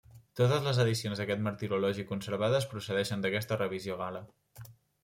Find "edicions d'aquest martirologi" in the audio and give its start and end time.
0.83-2.07